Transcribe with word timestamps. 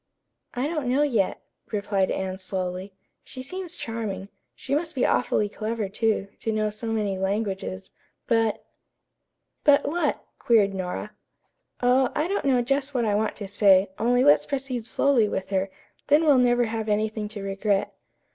"I 0.55 0.67
don't 0.67 0.87
know 0.87 1.03
yet," 1.03 1.43
replied 1.71 2.09
Anne 2.09 2.39
slowly. 2.39 2.91
"She 3.23 3.43
seems 3.43 3.77
charming. 3.77 4.29
She 4.55 4.73
must 4.73 4.95
be 4.95 5.05
awfully 5.05 5.47
clever, 5.47 5.89
too, 5.89 6.29
to 6.39 6.51
know 6.51 6.71
so 6.71 6.87
many 6.87 7.19
languages, 7.19 7.91
but" 8.25 8.65
"But 9.63 9.85
what?" 9.87 10.25
queried 10.39 10.73
Nora. 10.73 11.11
"Oh, 11.83 12.11
I 12.15 12.27
don't 12.27 12.45
know 12.45 12.63
just 12.63 12.95
what 12.95 13.05
I 13.05 13.13
want 13.13 13.35
to 13.35 13.47
say, 13.47 13.89
only 13.99 14.23
let's 14.23 14.47
proceed 14.47 14.87
slowly 14.87 15.29
with 15.29 15.49
her, 15.49 15.69
then 16.07 16.25
we'll 16.25 16.39
never 16.39 16.63
have 16.63 16.89
anything 16.89 17.27
to 17.27 17.43
regret." 17.43 17.93